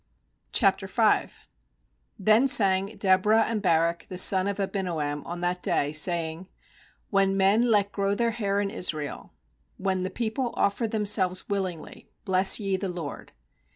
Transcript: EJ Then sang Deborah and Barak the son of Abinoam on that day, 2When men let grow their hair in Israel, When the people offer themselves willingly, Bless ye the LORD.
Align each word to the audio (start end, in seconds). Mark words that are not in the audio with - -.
EJ 0.51 1.31
Then 2.17 2.47
sang 2.47 2.87
Deborah 2.95 3.43
and 3.43 3.61
Barak 3.61 4.07
the 4.09 4.17
son 4.17 4.47
of 4.47 4.57
Abinoam 4.57 5.23
on 5.27 5.41
that 5.41 5.61
day, 5.61 5.91
2When 5.91 7.35
men 7.37 7.67
let 7.69 7.91
grow 7.91 8.15
their 8.15 8.31
hair 8.31 8.59
in 8.59 8.71
Israel, 8.71 9.31
When 9.77 10.01
the 10.01 10.09
people 10.09 10.55
offer 10.55 10.87
themselves 10.87 11.47
willingly, 11.47 12.09
Bless 12.25 12.59
ye 12.59 12.77
the 12.77 12.89
LORD. 12.89 13.31